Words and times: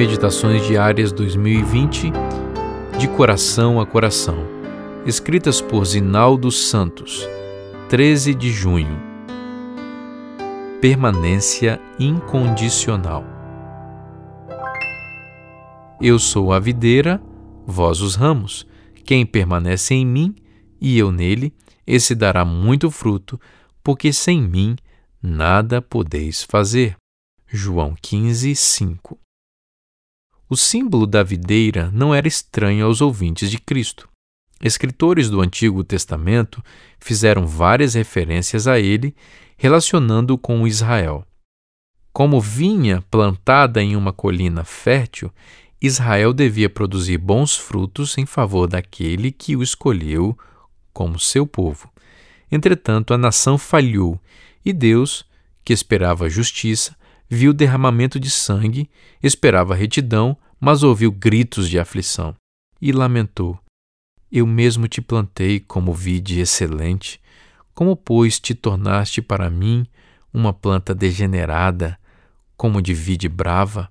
Meditações 0.00 0.66
Diárias 0.66 1.12
2020 1.12 2.10
De 2.98 3.06
Coração 3.06 3.78
a 3.78 3.84
Coração, 3.84 4.46
escritas 5.04 5.60
por 5.60 5.84
Zinaldo 5.84 6.50
Santos, 6.50 7.28
13 7.90 8.34
de 8.34 8.50
junho. 8.50 8.98
Permanência 10.80 11.78
incondicional. 11.98 13.22
Eu 16.00 16.18
sou 16.18 16.50
a 16.50 16.58
videira, 16.58 17.22
vós 17.66 18.00
os 18.00 18.14
ramos. 18.14 18.66
Quem 19.04 19.26
permanece 19.26 19.92
em 19.92 20.06
mim 20.06 20.34
e 20.80 20.98
eu 20.98 21.12
nele, 21.12 21.52
esse 21.86 22.14
dará 22.14 22.42
muito 22.42 22.90
fruto, 22.90 23.38
porque 23.84 24.14
sem 24.14 24.40
mim 24.40 24.76
nada 25.22 25.82
podeis 25.82 26.42
fazer. 26.42 26.96
João 27.46 27.94
15, 28.00 28.54
5 28.54 29.20
O 30.50 30.56
símbolo 30.56 31.06
da 31.06 31.22
videira 31.22 31.92
não 31.92 32.12
era 32.12 32.26
estranho 32.26 32.84
aos 32.84 33.00
ouvintes 33.00 33.48
de 33.48 33.56
Cristo. 33.56 34.08
Escritores 34.60 35.30
do 35.30 35.40
Antigo 35.40 35.84
Testamento 35.84 36.60
fizeram 36.98 37.46
várias 37.46 37.94
referências 37.94 38.66
a 38.66 38.76
ele, 38.80 39.14
relacionando-o 39.56 40.36
com 40.36 40.66
Israel. 40.66 41.24
Como 42.12 42.40
vinha 42.40 43.00
plantada 43.08 43.80
em 43.80 43.94
uma 43.94 44.12
colina 44.12 44.64
fértil, 44.64 45.32
Israel 45.80 46.32
devia 46.32 46.68
produzir 46.68 47.18
bons 47.18 47.56
frutos 47.56 48.18
em 48.18 48.26
favor 48.26 48.66
daquele 48.66 49.30
que 49.30 49.54
o 49.54 49.62
escolheu 49.62 50.36
como 50.92 51.16
seu 51.16 51.46
povo. 51.46 51.88
Entretanto, 52.50 53.14
a 53.14 53.18
nação 53.18 53.56
falhou 53.56 54.20
e 54.64 54.72
Deus, 54.72 55.24
que 55.64 55.72
esperava 55.72 56.28
justiça, 56.28 56.96
viu 57.30 57.52
derramamento 57.52 58.18
de 58.18 58.28
sangue, 58.28 58.90
esperava 59.22 59.76
retidão, 59.76 60.36
mas 60.58 60.82
ouviu 60.82 61.12
gritos 61.12 61.70
de 61.70 61.78
aflição 61.78 62.34
e 62.82 62.90
lamentou: 62.90 63.58
Eu 64.30 64.46
mesmo 64.46 64.88
te 64.88 65.00
plantei 65.00 65.60
como 65.60 65.94
vide 65.94 66.40
excelente, 66.40 67.20
como, 67.72 67.96
pois, 67.96 68.40
te 68.40 68.54
tornaste 68.54 69.22
para 69.22 69.48
mim 69.48 69.86
uma 70.34 70.52
planta 70.52 70.92
degenerada, 70.92 71.98
como 72.56 72.82
de 72.82 72.92
vide 72.92 73.28
brava? 73.28 73.88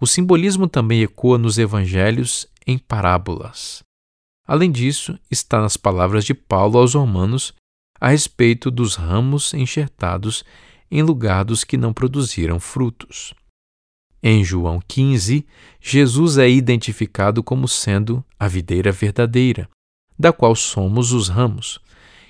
O 0.00 0.06
simbolismo 0.06 0.68
também 0.68 1.02
ecoa 1.02 1.38
nos 1.38 1.58
evangelhos 1.58 2.46
em 2.66 2.78
parábolas. 2.78 3.82
Além 4.46 4.70
disso, 4.70 5.18
está 5.30 5.60
nas 5.60 5.76
palavras 5.76 6.24
de 6.24 6.34
Paulo 6.34 6.78
aos 6.78 6.94
Romanos 6.94 7.54
a 8.00 8.08
respeito 8.08 8.70
dos 8.70 8.96
ramos 8.96 9.54
enxertados 9.54 10.44
em 10.92 11.02
lugar 11.02 11.42
dos 11.42 11.64
que 11.64 11.78
não 11.78 11.90
produziram 11.90 12.60
frutos. 12.60 13.32
Em 14.22 14.44
João 14.44 14.78
15, 14.86 15.46
Jesus 15.80 16.36
é 16.36 16.48
identificado 16.50 17.42
como 17.42 17.66
sendo 17.66 18.22
a 18.38 18.46
videira 18.46 18.92
verdadeira, 18.92 19.66
da 20.18 20.34
qual 20.34 20.54
somos 20.54 21.12
os 21.12 21.30
ramos. 21.30 21.80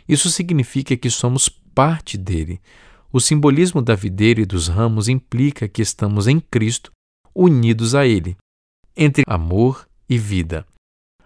Isso 0.08 0.30
significa 0.30 0.96
que 0.96 1.10
somos 1.10 1.48
parte 1.48 2.16
dele. 2.16 2.60
O 3.12 3.18
simbolismo 3.18 3.82
da 3.82 3.96
videira 3.96 4.40
e 4.40 4.46
dos 4.46 4.68
ramos 4.68 5.08
implica 5.08 5.66
que 5.66 5.82
estamos 5.82 6.28
em 6.28 6.38
Cristo, 6.38 6.92
unidos 7.34 7.96
a 7.96 8.06
ele, 8.06 8.36
entre 8.96 9.24
amor 9.26 9.88
e 10.08 10.16
vida. 10.16 10.64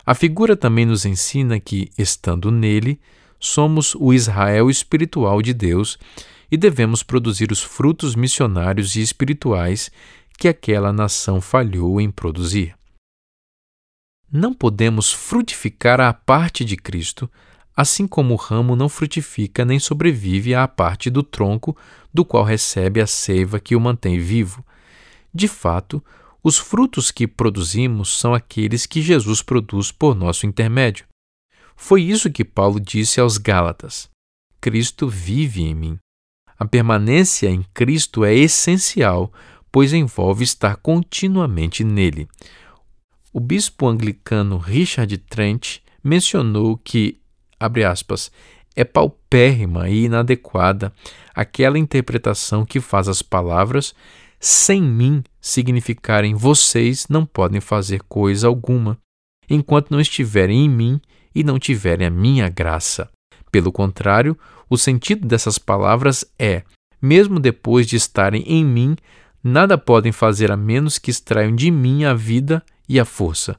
A 0.06 0.14
figura 0.14 0.56
também 0.56 0.86
nos 0.86 1.04
ensina 1.04 1.60
que, 1.60 1.90
estando 1.98 2.50
nele, 2.50 2.98
somos 3.38 3.94
o 3.94 4.14
Israel 4.14 4.70
espiritual 4.70 5.42
de 5.42 5.52
Deus 5.52 5.98
e 6.50 6.56
devemos 6.56 7.02
produzir 7.02 7.50
os 7.50 7.62
frutos 7.62 8.14
missionários 8.14 8.96
e 8.96 9.00
espirituais 9.00 9.90
que 10.38 10.48
aquela 10.48 10.92
nação 10.92 11.40
falhou 11.40 12.00
em 12.00 12.10
produzir. 12.10 12.76
Não 14.30 14.52
podemos 14.52 15.12
frutificar 15.12 16.00
à 16.00 16.12
parte 16.12 16.64
de 16.64 16.76
Cristo, 16.76 17.30
assim 17.76 18.06
como 18.06 18.34
o 18.34 18.36
ramo 18.36 18.74
não 18.74 18.88
frutifica 18.88 19.64
nem 19.64 19.78
sobrevive 19.78 20.54
à 20.54 20.66
parte 20.66 21.10
do 21.10 21.22
tronco 21.22 21.76
do 22.12 22.24
qual 22.24 22.42
recebe 22.42 23.00
a 23.00 23.06
seiva 23.06 23.60
que 23.60 23.76
o 23.76 23.80
mantém 23.80 24.18
vivo. 24.18 24.64
De 25.32 25.46
fato, 25.46 26.02
os 26.42 26.56
frutos 26.58 27.10
que 27.10 27.26
produzimos 27.26 28.18
são 28.18 28.32
aqueles 28.32 28.86
que 28.86 29.02
Jesus 29.02 29.42
produz 29.42 29.92
por 29.92 30.14
nosso 30.14 30.46
intermédio. 30.46 31.06
Foi 31.76 32.02
isso 32.02 32.30
que 32.30 32.44
Paulo 32.44 32.80
disse 32.80 33.20
aos 33.20 33.36
Gálatas: 33.36 34.08
Cristo 34.60 35.08
vive 35.08 35.62
em 35.62 35.74
mim. 35.74 35.98
A 36.58 36.64
permanência 36.64 37.48
em 37.48 37.64
Cristo 37.74 38.24
é 38.24 38.34
essencial, 38.34 39.32
pois 39.70 39.92
envolve 39.92 40.42
estar 40.44 40.76
continuamente 40.76 41.84
nele. 41.84 42.28
O 43.32 43.40
bispo 43.40 43.86
anglicano 43.86 44.56
Richard 44.56 45.16
Trent 45.18 45.78
mencionou 46.02 46.78
que, 46.78 47.20
abre 47.60 47.84
aspas, 47.84 48.30
é 48.74 48.84
paupérrima 48.84 49.88
e 49.88 50.04
inadequada 50.04 50.92
aquela 51.34 51.78
interpretação 51.78 52.64
que 52.64 52.80
faz 52.80 53.08
as 53.08 53.22
palavras 53.22 53.94
sem 54.38 54.82
mim 54.82 55.24
significarem 55.40 56.34
vocês 56.34 57.06
não 57.08 57.24
podem 57.24 57.60
fazer 57.60 58.02
coisa 58.02 58.46
alguma, 58.46 58.98
enquanto 59.48 59.90
não 59.90 60.00
estiverem 60.00 60.64
em 60.64 60.68
mim 60.68 61.00
e 61.34 61.42
não 61.42 61.58
tiverem 61.58 62.06
a 62.06 62.10
minha 62.10 62.48
graça. 62.48 63.10
Pelo 63.50 63.72
contrário, 63.72 64.38
o 64.68 64.76
sentido 64.76 65.26
dessas 65.26 65.58
palavras 65.58 66.24
é: 66.38 66.62
mesmo 67.00 67.38
depois 67.38 67.86
de 67.86 67.96
estarem 67.96 68.42
em 68.42 68.64
mim, 68.64 68.96
nada 69.42 69.78
podem 69.78 70.12
fazer 70.12 70.50
a 70.50 70.56
menos 70.56 70.98
que 70.98 71.10
extraiam 71.10 71.54
de 71.54 71.70
mim 71.70 72.04
a 72.04 72.14
vida 72.14 72.64
e 72.88 72.98
a 72.98 73.04
força. 73.04 73.56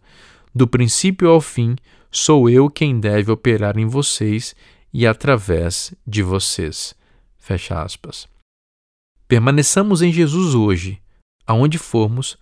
Do 0.54 0.68
princípio 0.68 1.30
ao 1.30 1.40
fim, 1.40 1.76
sou 2.12 2.50
eu 2.50 2.70
quem 2.70 3.00
deve 3.00 3.32
operar 3.32 3.78
em 3.78 3.86
vocês 3.86 4.56
e 4.94 5.06
através 5.06 5.94
de 6.06 6.24
vocês. 6.24 6.96
Fecha 7.38 7.82
aspas. 7.82 8.28
Permaneçamos 9.28 10.02
em 10.02 10.12
Jesus 10.12 10.56
hoje, 10.56 11.02
aonde 11.46 11.78
formos, 11.78 12.38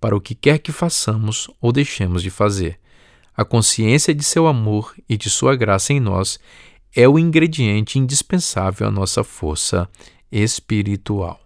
para 0.00 0.16
o 0.16 0.20
que 0.20 0.34
quer 0.34 0.58
que 0.58 0.72
façamos 0.72 1.50
ou 1.60 1.72
deixemos 1.72 2.22
de 2.22 2.30
fazer. 2.30 2.78
A 3.36 3.44
consciência 3.44 4.14
de 4.14 4.24
seu 4.24 4.46
amor 4.46 4.94
e 5.08 5.16
de 5.16 5.28
sua 5.28 5.54
graça 5.54 5.92
em 5.92 6.00
nós 6.00 6.38
é 6.94 7.08
o 7.08 7.18
ingrediente 7.18 7.98
indispensável 7.98 8.88
à 8.88 8.90
nossa 8.90 9.22
força 9.22 9.88
espiritual. 10.30 11.40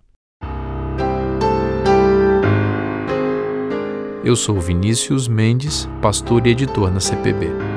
Eu 4.25 4.37
sou 4.37 4.59
Vinícius 4.59 5.29
Mendes, 5.29 5.87
pastor 6.01 6.47
e 6.47 6.51
editor 6.51 6.91
na 6.91 7.01
CPB. 7.01 7.74